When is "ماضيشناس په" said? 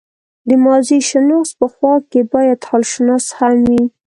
0.65-1.65